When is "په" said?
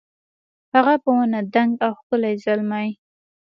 1.03-1.09